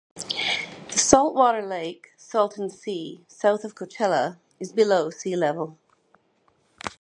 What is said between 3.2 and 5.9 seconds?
south of Coachella, is below sea level.